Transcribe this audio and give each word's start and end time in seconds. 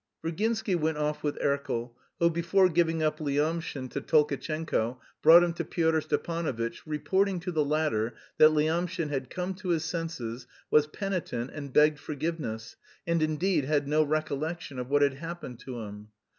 Virginsky 0.23 0.75
went 0.75 0.97
off 0.97 1.21
with 1.21 1.37
Erkel, 1.43 1.93
who 2.17 2.27
before 2.31 2.69
giving 2.69 3.03
up 3.03 3.19
Lyamshin 3.19 3.87
to 3.91 4.01
Tolkatchenko 4.01 4.97
brought 5.21 5.43
him 5.43 5.53
to 5.53 5.63
Pyotr 5.63 6.01
Stepanovitch, 6.01 6.81
reporting 6.87 7.39
to 7.41 7.51
the 7.51 7.63
latter 7.63 8.15
that 8.39 8.49
Lyamshin 8.49 9.09
had 9.09 9.29
come 9.29 9.53
to 9.53 9.69
his 9.69 9.83
senses, 9.85 10.47
was 10.71 10.87
penitent 10.87 11.51
and 11.53 11.71
begged 11.71 11.99
forgiveness, 11.99 12.77
and 13.05 13.21
indeed 13.21 13.65
had 13.65 13.87
no 13.87 14.01
recollection 14.01 14.79
of 14.79 14.89
what 14.89 15.03
had 15.03 15.13
happened 15.19 15.59
to 15.59 15.81
him. 15.81 16.07